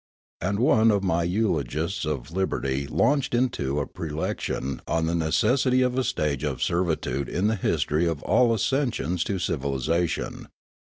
[0.41, 5.95] And one of my eulogists of liberty launched into a prelection on the necessity of
[5.95, 10.47] a stage of servitude in the history of all ascensions to civilisation.